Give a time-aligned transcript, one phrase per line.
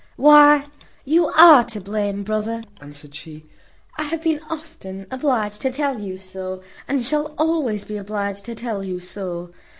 [0.15, 0.65] "Why,
[1.05, 3.45] you are to blame, brother," answered she.
[3.99, 8.55] "I have been often obliged to tell you so, and shall always be obliged to
[8.55, 9.51] tell you so.